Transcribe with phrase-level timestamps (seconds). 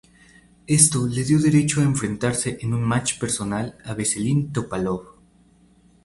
[0.65, 5.09] Esto le dio derecho a enfrentarse en un match personal a Veselin Topalov.